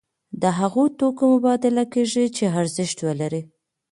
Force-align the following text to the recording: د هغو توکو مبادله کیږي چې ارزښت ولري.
د 0.41 0.43
هغو 0.59 0.83
توکو 0.99 1.23
مبادله 1.33 1.83
کیږي 1.93 2.25
چې 2.35 2.45
ارزښت 2.59 2.97
ولري. 3.07 3.41